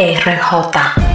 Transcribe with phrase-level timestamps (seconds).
[0.00, 1.09] RJ.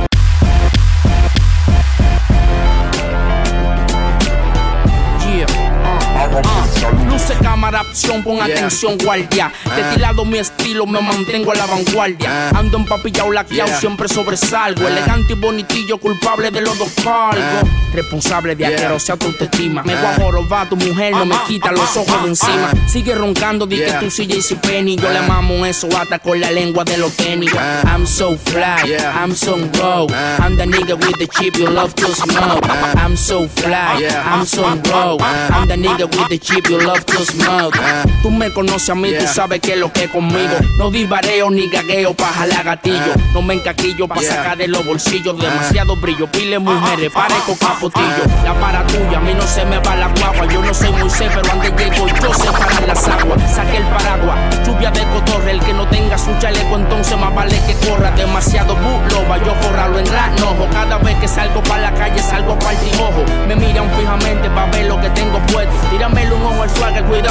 [7.27, 9.51] Luce cámara, acción, pon atención, guardia.
[9.75, 12.49] De ti lado mi estilo, me mantengo a la vanguardia.
[12.49, 14.87] Ando empapillado, laqueado, siempre sobresalgo.
[14.87, 17.67] Elegante y bonitillo, culpable de los dos cargos.
[17.95, 19.81] Responsable de asquerosa tu autoestima.
[19.81, 22.71] Me voy a jorobar, tu mujer no me quita los ojos de encima.
[22.87, 24.95] Sigue roncando, di que tú sí JC Penny.
[24.95, 27.51] Yo le mamo eso hasta con la lengua de los tenis.
[27.85, 30.05] I'm so fly, I'm so raw.
[30.37, 32.63] I'm the nigga with the chip you love to smoke.
[32.69, 35.17] I'm so fly, I'm so raw.
[35.49, 37.77] I'm the nigga with the chip you love to smoke.
[38.21, 40.55] Tú me conoces a mí, tú sabes que es lo que es conmigo.
[40.77, 43.13] No divareo ni gagueo pa' jalar gatillo.
[43.33, 45.39] No me encaquillo pa' sacar de los bolsillos.
[45.39, 48.23] Demasiado brillo, pile mujeres, parezco capotillo.
[48.43, 50.45] La para tuya, a mí no se me va la guagua.
[50.47, 53.39] Yo no soy muy pero ande llego yo sé parar las aguas.
[53.53, 55.51] Saqué el paraguas, lluvia de cotorre.
[55.51, 58.11] El que no tenga su chaleco, entonces más vale que corra.
[58.11, 58.75] Demasiado
[59.29, 60.67] va yo forrarlo en ranojo.
[60.71, 63.23] Cada vez que salgo pa' la calle, salgo pa' el ojo.
[63.47, 65.73] Me miran fijamente pa' ver lo que tengo puesto.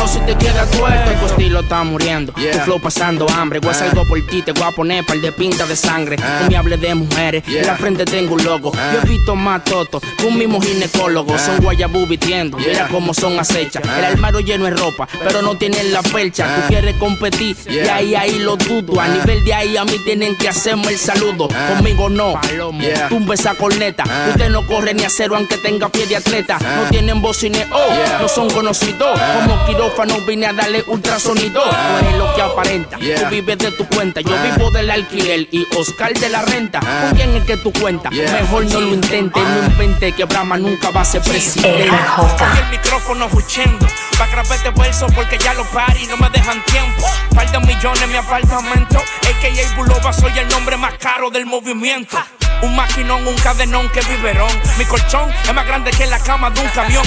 [0.05, 1.10] Cuidado si te queda tuerto.
[1.20, 3.60] Tu estilo está muriendo, tu flow pasando hambre.
[3.60, 6.16] Voy a salgo por ti, te voy a poner par de pinta de sangre.
[6.16, 8.72] No me hable de mujeres, en la frente tengo un logo.
[8.72, 11.38] Yo he visto más toto que un mismo ginecólogo.
[11.38, 13.82] Son guayabú vistiendo, mira cómo son acechas.
[13.84, 16.47] El armario lleno de ropa, pero no tienen la percha.
[16.56, 19.00] Tú quieres competir, y ahí, ahí lo dudo.
[19.00, 21.48] A nivel de ahí a mí tienen que hacerme el saludo.
[21.48, 22.41] Conmigo no,
[23.08, 24.05] tumba esa corneta.
[24.30, 26.58] Usted no corre ni a cero aunque tenga pie de atleta.
[26.58, 29.19] No tienen ni oh, no son conocidos.
[29.34, 29.64] Como
[29.95, 31.64] quirófano vine a darle ultrasonido.
[31.64, 34.20] No es lo que aparenta, tú vives de tu cuenta.
[34.20, 36.81] Yo vivo del alquiler y Oscar de la renta.
[36.81, 38.12] ¿Con quién es que tú cuentas?
[38.12, 41.87] Mejor no lo intente, no invente que Brahma nunca va a ser presidente.
[41.87, 42.45] RJ.
[42.65, 43.87] el micrófono escuchando.
[44.19, 47.06] Pa' grabarte verso porque ya lo pari no me dejan tiempo.
[47.34, 48.98] Par de millones en mi apartamento.
[48.98, 52.17] AKA Bulova, soy el nombre más caro del movimiento.
[52.65, 54.50] Un maquinón, un cadenón que biberón.
[54.78, 57.05] Mi colchón es más grande que la cama de un camión.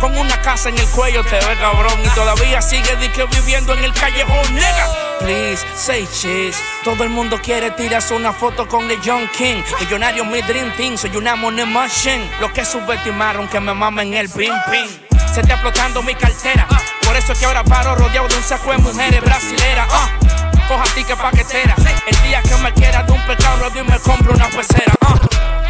[0.00, 1.98] Con una casa en el cuello te ve cabrón.
[2.04, 4.88] Y todavía sigue di que viviendo en el callejón, nega.
[5.18, 6.56] Please, say cheese.
[6.84, 9.62] Todo el mundo quiere tirarse una foto con el John King.
[9.80, 10.96] Millonario, mi dream team.
[10.96, 12.30] Soy una money machine.
[12.40, 14.86] Lo que subestimaron que me mamen el ping ping.
[15.34, 16.68] Se está explotando mi cartera.
[17.04, 19.88] Por eso es que ahora paro rodeado de un saco de mujeres brasileras.
[19.90, 20.23] ah.
[20.68, 21.74] Coja ticket paquetera.
[22.06, 24.92] El día que me quiera de un pecado rodeo y me compro una pecera.
[25.02, 25.14] ah.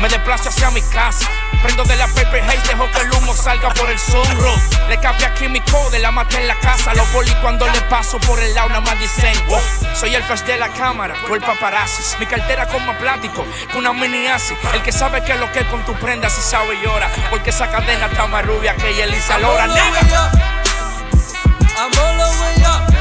[0.00, 1.26] Me desplazo hacia mi casa.
[1.62, 4.88] Prendo de la paper haze, dejo que el humo salga por el sunroof.
[4.88, 6.92] Le cambia químico de la maté en la casa.
[6.94, 9.60] Los boli cuando le paso por el lado nada más dicen "Wow".
[9.94, 12.02] Soy el flash de la cámara, el paparazzi.
[12.18, 13.44] Mi cartera con más plástico
[13.76, 14.54] una mini así.
[14.74, 17.08] El que sabe que es lo que es con tu prenda si sabe y llora.
[17.30, 19.66] Porque esa cadena está más rubia que Elisa Lora.
[19.68, 20.30] nega.
[21.76, 22.93] I'm all the way up.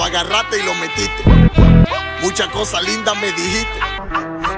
[0.00, 1.24] Lo agarraste y lo metiste.
[2.22, 3.78] Muchas cosas lindas me dijiste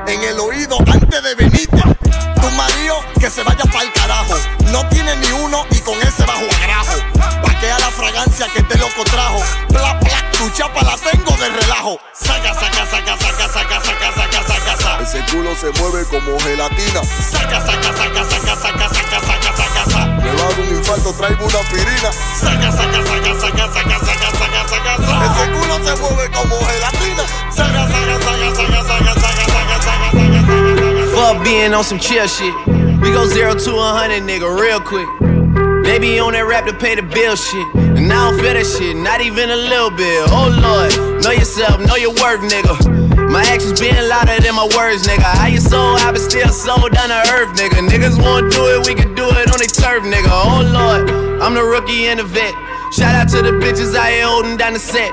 [0.06, 1.82] en el oído antes de venirte.
[2.41, 4.36] Tu marido que se vaya pa'l carajo.
[4.70, 6.94] No tiene ni uno y con ese bajo agrajo.
[7.42, 9.42] Paquea la fragancia que este loco trajo.
[9.70, 11.98] Bla, bla, tu chapa la tengo de relajo.
[12.12, 15.02] Saca, saca, saca, saca, saca, saca, saca, saca, saca.
[15.02, 17.02] Ese culo se mueve como gelatina.
[17.04, 20.06] Saca, saca, saca, saca, saca, saca, saca, saca, saca.
[20.06, 22.12] Me va a dar un infarto, traigo una aspirina.
[22.38, 25.31] Saca, saca, saca, saca, saca, saca, saca, saca, saca.
[31.52, 32.54] On some chill shit.
[33.04, 35.04] We go zero to a hundred, nigga, real quick.
[35.84, 37.69] They be on that rap to pay the bill shit.
[37.76, 40.32] And I don't feel that shit, not even a little bit.
[40.32, 42.72] Oh lord, know yourself, know your worth, nigga.
[43.28, 45.28] My actions being louder than my words, nigga.
[45.28, 47.84] How you sold, I been still sold down to earth, nigga.
[47.84, 50.32] Niggas wanna do it, we can do it on the turf, nigga.
[50.32, 51.04] Oh lord,
[51.44, 52.56] I'm the rookie and the vet.
[52.96, 55.12] Shout out to the bitches I here holding down the set.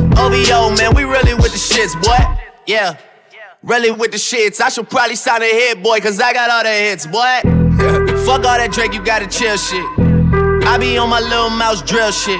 [0.17, 2.17] OVO, man, we really with the shits, boy.
[2.65, 2.97] Yeah.
[3.63, 4.59] Really with the shits.
[4.59, 7.41] I should probably sign a hit, boy, cause I got all the hits, boy.
[8.25, 9.85] Fuck all that Drake, you gotta chill shit.
[10.65, 12.39] I be on my little mouse drill shit.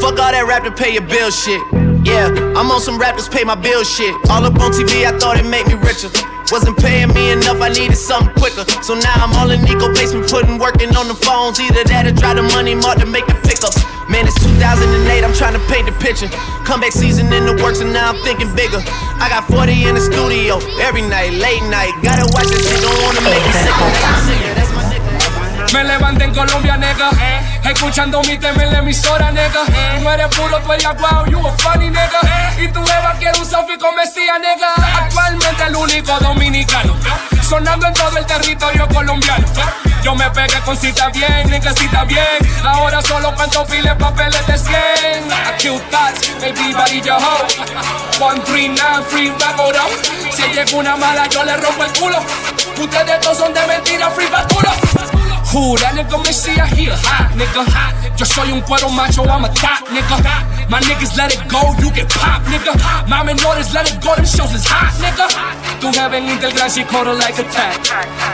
[0.00, 1.60] Fuck all that rap to pay your bill shit.
[2.06, 4.14] Yeah, I'm on some rappers pay my bill shit.
[4.30, 6.08] All up on TV, I thought it made me richer.
[6.50, 8.64] Wasn't paying me enough, I needed something quicker.
[8.82, 11.60] So now I'm all in Nico basement, putting working on the phones.
[11.60, 13.76] Either that or try the money more to make the pickups.
[14.08, 16.32] Man, it's 2008, I'm trying to paint the picture.
[16.64, 18.80] Comeback season in the works, and now I'm thinking bigger.
[19.20, 21.92] I got 40 in the studio every night, late night.
[22.00, 23.68] Gotta watch this shit, don't wanna make me sick.
[24.56, 25.08] That's my nigga.
[25.76, 27.10] Me levanté en Colombia, nigga.
[27.20, 29.68] Eh, escuchando mi tema en la emisora, nigga.
[29.68, 29.98] Eh.
[29.98, 32.20] Tú no eres puro, tú eres wow, you a funny, nigga.
[32.24, 32.64] Eh.
[32.64, 34.72] Y tu Eva quiere un selfie con Mesías, nigga.
[35.04, 36.96] Actualmente el único dominicano.
[37.46, 39.44] Sonando en todo el territorio colombiano.
[40.08, 42.24] Yo me pegué con cita bien, cita bien.
[42.64, 45.32] Ahora solo cuento piles papeles de 100.
[45.46, 47.46] Aquí estás, baby, body your hoe.
[48.16, 50.34] 139, free back it up.
[50.34, 52.24] Si llega una mala, yo le rompo el culo.
[52.80, 54.50] Ustedes todos son de mentira, free up.
[55.52, 57.97] Who, that nigga Messiah, he a hot nigga.
[58.18, 60.18] Yo soy un cuero macho, I'm a top nigga.
[60.68, 62.74] My niggas let it go, you get pop nigga.
[63.06, 65.28] My menores let it go, them shows is hot nigga.
[65.80, 67.78] Tu jefe en Intelgram, she caught her like a tag.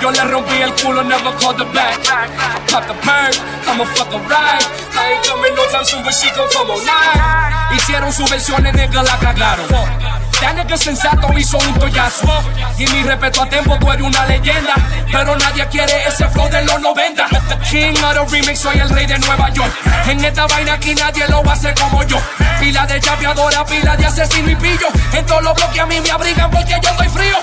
[0.01, 2.01] Yo le rompí el culo, never called her back.
[2.09, 3.37] I pop the bird,
[3.69, 4.65] I'ma fuck a ride.
[4.97, 7.73] I ain't coming no time soon, but she gon' come all night.
[7.77, 10.04] Hicieron su versión, nigga, la cagaron.
[10.41, 12.43] Ya nigga sensato hizo un tollazo.
[12.79, 14.75] Y mi respeto a tiempo, tú eres una leyenda.
[15.11, 17.27] Pero nadie quiere ese flow de los 90.
[17.29, 19.73] The king of remix, soy el rey de Nueva York.
[20.07, 22.19] En esta vaina aquí nadie lo va a hacer como yo.
[22.61, 24.89] Pila de chapeadora, pila de asesino y pillo.
[25.13, 27.37] En todos los bloques a mí me abrigan porque yo estoy frío.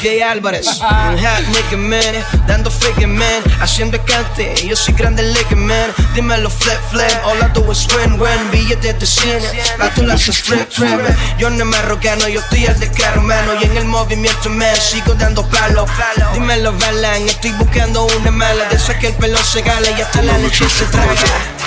[0.00, 5.92] Jay Álvarez, un nigga man, dando fake man, haciendo cante, yo soy grande like man,
[6.14, 9.40] dímelo flip flip, all I do is win win, billetes de cine,
[9.80, 11.00] a tú las strip trip,
[11.38, 15.14] yo no me arrogano, yo estoy al descaro mano, y en el movimiento me sigo
[15.14, 15.86] dando palo,
[16.34, 20.22] dímelo Balan, estoy buscando una mala, de esa que el pelo se gala y hasta
[20.22, 21.14] la leche se traga,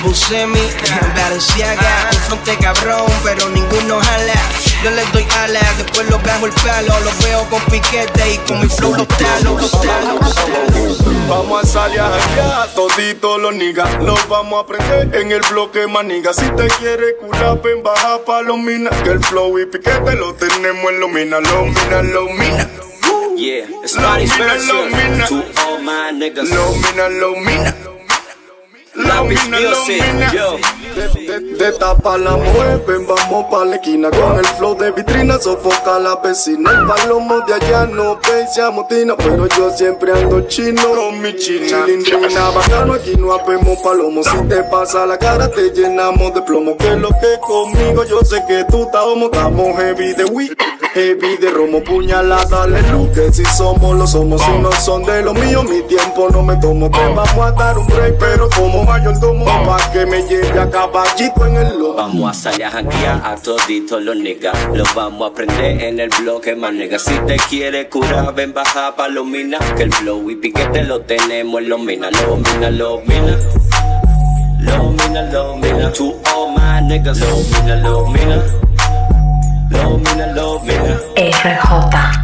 [0.04, 0.60] Buscemi,
[1.16, 4.34] Balenciaga, un fronte cabrón, pero ninguno jala,
[4.84, 8.60] yo les doy alas, después los bajo el palo, los veo con piquete y con
[8.62, 10.20] mi flow los talo, los talo.
[11.28, 14.04] Vamos a salir a janguear, toditos los niggas.
[14.04, 16.34] Los vamos a prender en el bloque maniga.
[16.34, 20.34] Si te quieres curar, ven baja pa' los minas Que el flow y piquete lo
[20.34, 22.68] tenemos en los minas Los minas, los minas.
[23.38, 26.50] Yeah, it's version minas to all my niggas.
[26.50, 27.76] Los minas, los minas.
[28.96, 30.79] Los minas, los minas.
[30.96, 36.16] De, tapa la mueven, vamos pa' la esquina Con el flow de vitrina sofoca la
[36.16, 36.72] vecina.
[36.72, 40.82] El palomo de allá no ve se amotina Pero yo siempre ando chino.
[40.82, 41.86] Con mi china.
[41.86, 44.24] Chilindrina bacano, aquí no habemos palomo.
[44.24, 46.76] Si te pasa la cara te llenamos de plomo.
[46.78, 49.26] Que lo que conmigo yo sé que tú estás homo.
[49.26, 50.54] Estamos heavy de weed,
[50.94, 51.84] heavy de romo.
[51.84, 54.42] Puñalada, le luz que si somos lo somos.
[54.42, 56.90] Si no son de lo mío, mi tiempo no me tomo.
[56.90, 61.46] Te vamos a dar un break pero como mayordomo Pa' que me lleve a caballito
[61.46, 64.56] en el Vamos a salir a janguear a toditos los niggas.
[64.74, 67.02] Los vamos a prender en el bloque, más niggas.
[67.02, 69.62] Si te quieres curar, ven baja pa' los minas.
[69.76, 72.12] Que el flow y piquete lo tenemos en los minas.
[72.22, 73.38] Los minas, los minas.
[74.60, 75.94] Los minas, los minas.
[75.94, 77.20] To all my niggas.
[77.20, 78.44] Los minas, los minas.
[79.72, 81.02] Los minas, los minas.
[81.18, 82.19] RJ.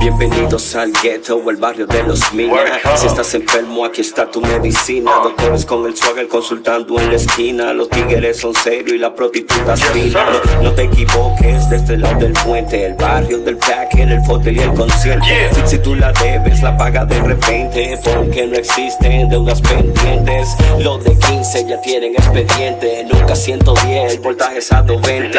[0.00, 2.70] Bienvenidos al ghetto o el barrio de los minas.
[2.94, 5.10] Si estás enfermo, aquí está tu medicina.
[5.24, 7.72] Doctores con el swagger consultando en la esquina.
[7.72, 10.24] Los tigres son serios y la prostituta fina.
[10.30, 14.56] No, no te equivoques, desde el lado del puente, el barrio del packer, el fotel
[14.56, 15.50] y el consciente.
[15.52, 17.98] Si, si tú la debes, la paga de repente.
[18.04, 20.48] Porque no existen deudas pendientes.
[20.78, 23.04] Los de 15 ya tienen expediente.
[23.12, 25.38] Nunca 110, el voltaje es a 220.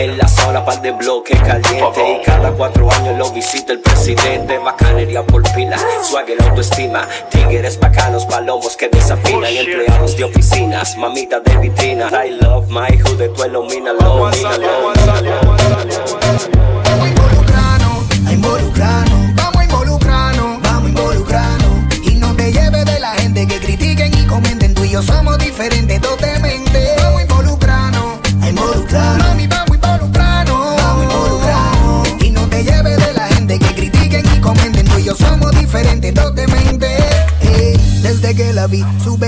[0.00, 2.20] En la zona, par de bloque caliente.
[2.20, 3.95] Y cada cuatro años lo visita el presidente.
[4.64, 7.08] Bacanería por pilas, swagger, autoestima.
[7.30, 9.56] Tigres bacanos, palomos que desafinan.
[9.56, 12.08] Empleados de oficinas, mamita de vitrina.
[12.24, 14.92] I love my hood, de tu ilumina, lo mina, lo
[16.84, 21.98] Vamos a involucrarnos, a involucrarnos, vamos a involucrarnos, vamos a involucrarnos.
[22.02, 24.74] Y no te lleves de la gente que critiquen y comenten.
[24.74, 26.36] Tú y yo somos diferentes, totalmente.
[26.36, 26.45] Vamos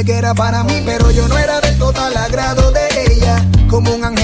[0.05, 2.88] que era para mí, pero yo no era del total agrado de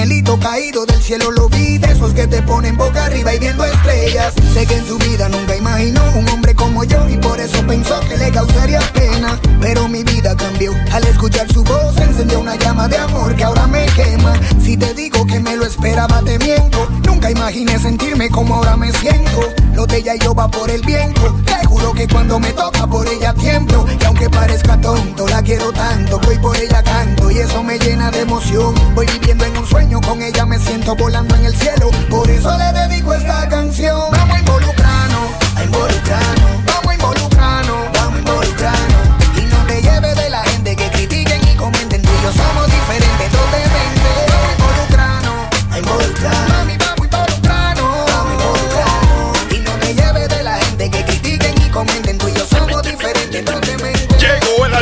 [0.05, 3.65] angelito caído del cielo lo vi De esos que te ponen boca arriba y viendo
[3.65, 4.33] estrellas.
[4.53, 7.99] Sé que en su vida nunca imaginó un hombre como yo Y por eso pensó
[8.01, 9.39] que le causaría pena.
[9.59, 13.65] Pero mi vida cambió Al escuchar su voz encendió una llama de amor que ahora
[13.65, 14.33] me quema.
[14.61, 16.87] Si te digo que me lo esperaba te miento.
[17.07, 19.49] Nunca imaginé sentirme como ahora me siento.
[19.73, 21.35] Lo de ella y yo va por el viento.
[21.45, 25.71] Te juro que cuando me toca por ella tiempo Y aunque parezca tonto la quiero
[25.71, 26.19] tanto.
[26.19, 28.75] Voy por ella canto y eso me llena de emoción.
[28.93, 31.89] Voy viviendo en un sueño con ella me siento volando en el cielo.
[32.09, 34.11] Por eso le dedico esta canción.
[34.11, 36.64] Vamos involucrarnos, a involucrarnos,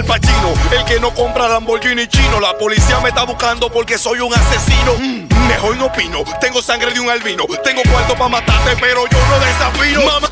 [0.04, 2.40] Llegó el que no compra Lamborghini chino.
[2.40, 4.94] La policía me está buscando porque soy un asesino.
[5.00, 7.46] Mm, mejor no opino, tengo sangre de un albino.
[7.64, 10.06] Tengo cuarto para matarte, pero yo no desafío.
[10.06, 10.30] Mamá,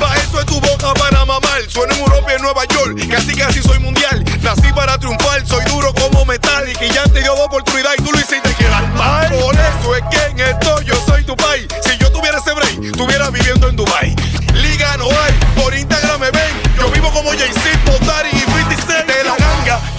[0.00, 1.62] pa' eso es tu boca para mamar.
[1.68, 4.24] Sueno en Europa y en Nueva York, casi casi soy mundial.
[4.42, 6.68] Nací para triunfar, soy duro como metal.
[6.68, 9.28] Y que ya te dio oportunidad y tú lo hiciste quedar mal.
[9.28, 11.66] Por eso es que en esto yo soy tu país.
[11.84, 14.14] Si yo tuviera ese break, estuviera viviendo en Dubai.
[14.54, 16.62] Liga no hay, por Instagram me ven.
[16.78, 18.47] Yo vivo como Jay-Z, Potari y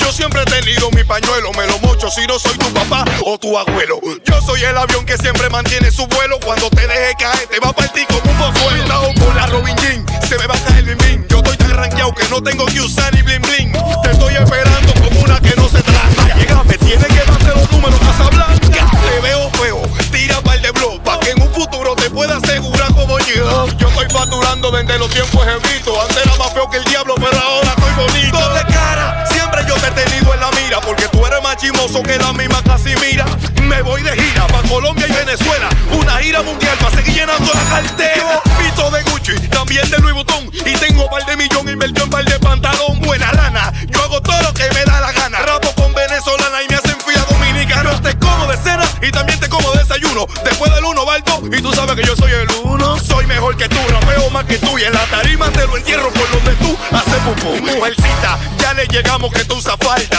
[0.09, 3.37] Yo siempre he tenido mi pañuelo, me lo mocho si no soy tu papá o
[3.37, 3.99] tu abuelo.
[4.25, 6.39] Yo soy el avión que siempre mantiene su vuelo.
[6.39, 8.53] Cuando te deje caer, te va a partir como un.
[8.53, 11.77] Cuidado con la Robin Jean, se me va a caer el bim Yo estoy tan
[11.77, 13.71] rankeado que no tengo que usar ni bling bling.
[14.01, 16.35] Te estoy esperando como una que no se trata.
[16.39, 18.91] Llega, me tiene que darte los números, Casa Blanca.
[19.11, 19.79] Te veo feo,
[20.11, 23.67] tira par de blog, pa' que en un futuro te pueda asegurar como yo.
[23.77, 25.95] Yo estoy facturando desde los tiempos evitos.
[26.01, 28.68] Antes era más feo que el diablo, pero ahora estoy bonito.
[31.59, 33.25] Chimoso que la misma Casimira.
[33.63, 37.63] Me voy de gira pa' Colombia y Venezuela, una gira mundial pa' seguir llenando la
[37.69, 38.41] cartera.
[38.57, 42.25] Pito de Gucci, también de Louis Vuitton, y tengo par de millón invertido en par
[42.25, 42.99] de pantalón.
[43.01, 45.39] Buena lana, yo hago todo lo que me da la gana.
[45.39, 48.01] Rapo con venezolana y me hacen fila dominicana.
[48.01, 50.25] Te como de cena y también te como de desayuno.
[50.43, 52.97] Después del uno balto, y tú sabes que yo soy el uno.
[52.99, 56.09] Soy mejor que tú, rapeo más que tú, y en la tarima te lo entierro
[56.11, 57.55] por donde tú haces pupú.
[57.61, 60.18] Mujercita, ya le llegamos que tú usas falta.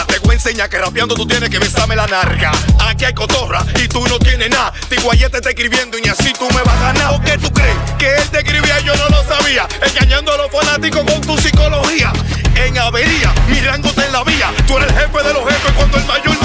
[0.53, 2.51] Te que rapeando tú tienes que besarme la narga.
[2.85, 4.73] Aquí hay cotorra y tú no tienes nada.
[4.89, 7.13] Tiguayete está escribiendo y ni así tú me vas a ganar.
[7.13, 7.73] ¿O qué tú crees?
[7.97, 9.65] Que él te escribía y yo no lo sabía.
[9.81, 12.11] Engañando a los fanáticos con tu psicología.
[12.55, 14.51] En avería, mi rango está en la vía.
[14.67, 16.40] Tú eres el jefe de los jefes cuando el mayor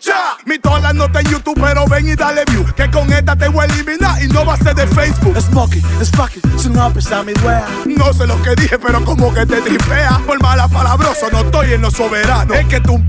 [0.00, 2.64] Ya, mi todas no está en YouTube, pero ven y dale view.
[2.76, 5.36] Que con esta te voy a eliminar y no va a ser de Facebook.
[5.40, 7.66] Smokey, Sparky, su nombre está mi wea.
[7.86, 10.20] No sé lo que dije, pero como que te tripea.
[10.26, 12.54] Por mala palabroso, no estoy en lo soberano.
[12.54, 13.02] Es que tu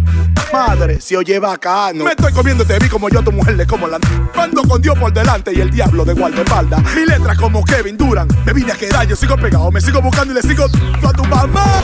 [0.52, 2.04] madre se oye bacano.
[2.04, 4.00] Me estoy comiendo te vi como yo a tu mujer le como la.
[4.36, 6.82] Mando con Dios por delante y el diablo de guardaespaldas.
[6.96, 8.28] Mi letra como Kevin Duran.
[8.46, 11.26] Me vine a quedar, yo sigo pegado, me sigo buscando y le sigo a tu
[11.26, 11.84] mamá.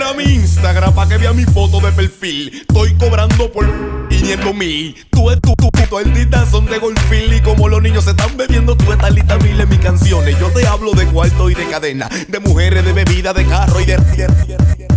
[0.00, 2.64] Entra a mi Instagram para que vea mi foto de perfil.
[2.66, 3.66] Estoy cobrando por
[4.08, 4.96] 500 mil.
[5.10, 7.34] Tú es tu, tu, tu, el son de golfil.
[7.34, 10.38] Y como los niños se están bebiendo, tú estás lista mil en mis canciones.
[10.40, 13.84] Yo te hablo de cuarto y de cadena, de mujeres, de bebida, de carro y
[13.84, 13.98] de.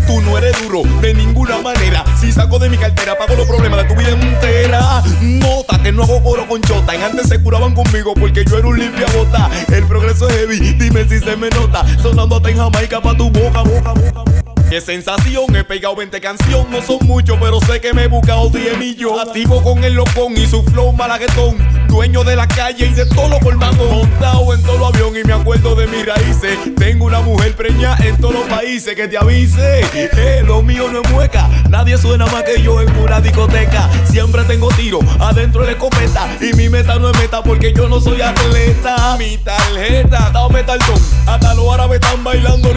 [0.07, 2.05] Tú no eres duro de ninguna manera.
[2.21, 5.03] Si saco de mi cartera, pago los problemas de tu vida entera.
[5.19, 6.95] Nota que no hago coro con chota.
[6.95, 9.51] En antes se curaban conmigo porque yo era un limpia bota.
[9.67, 11.83] El progreso es heavy, dime si se me nota.
[12.01, 14.23] Sonando hasta en Jamaica pa' tu boca, boca, boca.
[14.23, 14.42] boca.
[14.73, 18.49] Qué sensación, he pegado 20 canciones, no son muchos, pero sé que me he buscado
[18.49, 19.27] 10 millones.
[19.27, 21.59] Activo con el locón y su flow malaguetón.
[21.87, 23.87] Dueño de la calle y de todo lo colmado.
[23.87, 26.57] Montado en todo avión y me acuerdo de mis raíces.
[26.75, 29.81] Tengo una mujer preña en todos los países que te avise.
[29.93, 33.91] Eh, lo mío no es mueca, nadie suena más que yo en una discoteca.
[34.09, 36.35] Siempre tengo tiro adentro de la escopeta.
[36.41, 39.17] Y mi meta no es meta porque yo no soy atleta.
[39.19, 40.99] Mi tarjeta, dame taltón.
[41.27, 42.72] Hasta los árabes están bailando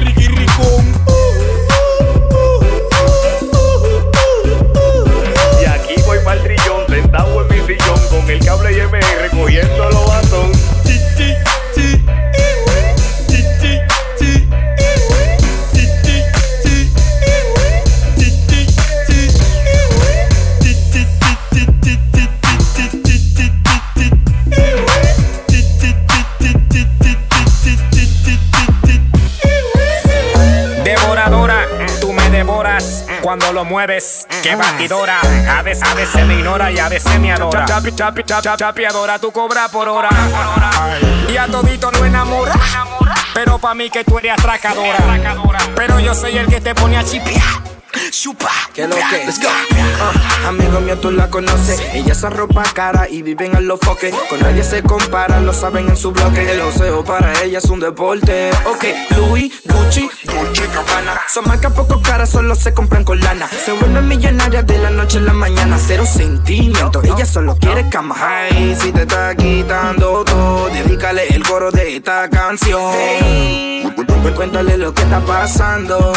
[34.42, 35.20] qué batidora.
[35.48, 37.64] A veces, a veces me ignora y a veces me adora.
[37.64, 40.08] Chapi, chapi, chapi, adora, tú cobras por hora.
[41.28, 42.54] Y a todito no enamora.
[43.34, 44.98] Pero pa' mí que tú eres atracadora.
[45.74, 47.75] Pero yo soy el que te pone a chipear.
[48.10, 48.50] Chupa.
[48.74, 49.26] ¿Qué lo que?
[49.26, 49.48] Let's go.
[49.48, 51.80] Uh, amigo mío, tú la conoces.
[51.92, 54.14] Ella se ropa cara y viven en los foques.
[54.28, 56.50] Con nadie se compara, lo saben en su bloque.
[56.50, 58.50] El oseo para ella es un deporte.
[58.66, 58.84] Ok,
[59.16, 61.20] Louis, Gucci, Gucci, Gabbana.
[61.32, 63.48] Son marcas poco caras, solo se compran con lana.
[63.48, 65.78] Se vuelve millonaria de la noche a la mañana.
[65.84, 68.16] Cero sentimiento, ella solo quiere cama.
[68.18, 72.92] Ay, si te está quitando todo, dedícale el coro de esta canción.
[74.34, 76.12] Cuéntale lo que está pasando.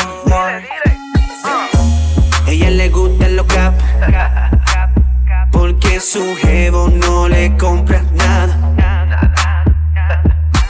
[2.59, 3.73] Ella le gusta lo cap
[5.49, 8.57] Porque su jevo no le compra nada.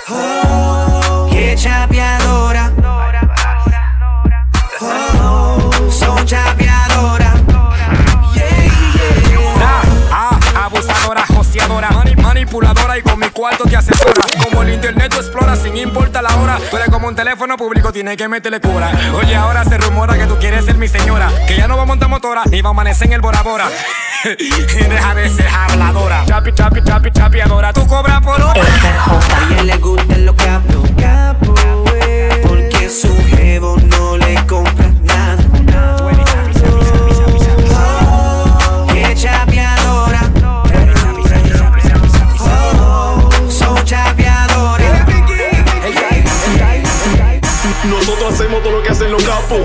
[0.08, 2.72] Oh, qué chapeadora.
[4.82, 7.34] Oh, son chapeadora.
[10.12, 11.90] Ah, abusadora, joseadora,
[12.22, 14.26] manipuladora y con mi cuarto te asesora.
[14.44, 16.60] Como el internet tú exploras sin importar la hora.
[16.70, 18.92] Tú eres como un teléfono público, tienes que meterle cura.
[19.16, 19.78] Oye, ahora se
[20.60, 21.32] que quieres ser mi señora.
[21.48, 23.70] Que ya no va a montar motora, ni va a amanecer en el Bora Bora.
[24.24, 26.26] Deja de ser habladora.
[26.26, 27.74] Chapi, chapi, chapi, chapiadora.
[27.74, 28.62] Tú cobras por hora.
[28.62, 31.56] A ella le gusta lo capo, capo,
[32.04, 32.42] eh.
[32.48, 35.38] Porque su jevo no le compra nada.
[35.72, 36.10] Oh.
[37.72, 38.30] Oh.
[47.86, 49.62] Nosotros hacemos todo lo que hacen los capos.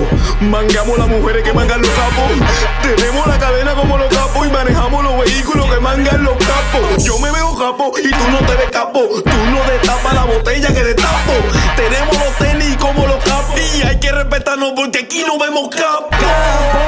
[0.49, 2.95] Mangamos las mujeres que mangan los capos.
[2.95, 7.03] Tenemos la cadena como los capos y manejamos los vehículos que mangan los capos.
[7.03, 8.99] Yo me veo capo y tú no te ves capo.
[8.99, 11.33] Tú no destapas la botella que destapo.
[11.75, 13.59] Tenemos los tenis como los capos.
[13.75, 16.84] Y hay que respetarnos porque aquí no vemos capos.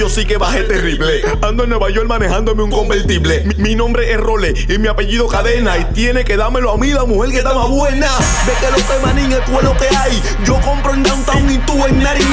[0.00, 1.20] Yo sí que bajé terrible.
[1.42, 3.44] Ando en Nueva York manejándome un convertible.
[3.58, 5.76] Mi, nombre es Role y mi apellido Cadena.
[5.76, 8.06] Y tiene que dármelo a mí, la mujer que está más buena.
[8.46, 10.22] Ve que lo que es lo que hay.
[10.46, 12.24] Yo compro en Downtown y tú en 99.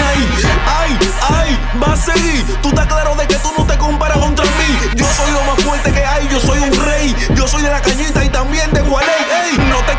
[0.65, 2.45] Ay, ay, va a seguir.
[2.61, 4.95] Tú estás claro de que tú no te comparas contra mí.
[4.95, 6.25] Yo soy lo más fuerte que hay.
[6.31, 7.13] Yo soy un rey.
[7.35, 9.09] Yo soy de la cañita y también de Gualey.
[9.43, 9.96] Ey, no te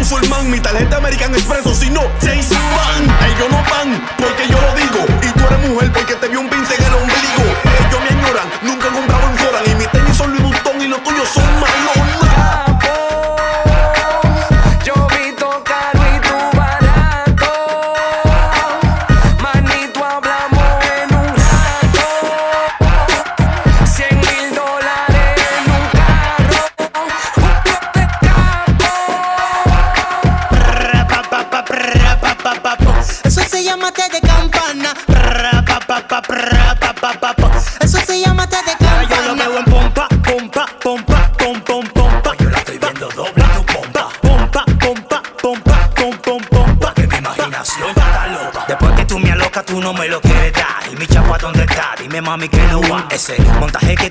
[0.00, 0.50] un musulmán.
[0.50, 3.04] Mi tarjeta American Expreso, si no, Jason Van.
[3.30, 5.04] Ellos no van porque yo lo digo.
[5.22, 7.44] Y tú eres mujer porque te vio un pince en el ombligo.
[7.64, 9.19] Ellos me añoran, nunca he comprado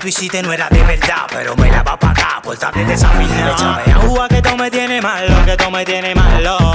[0.00, 1.26] tú hiciste no era de verdad.
[1.30, 3.52] Pero me la va a pagar por tarde desafinada.
[3.52, 6.74] Échame agua que tú me tienes malo, que tú me tienes malo.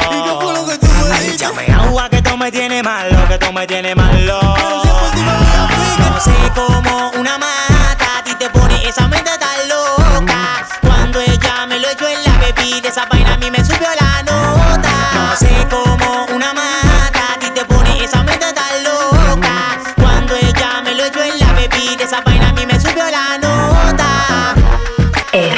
[1.24, 4.40] Échame agua que tú me tienes malo, que tú me tienes malo.
[6.00, 9.05] No sé cómo una mata a ti te pone esa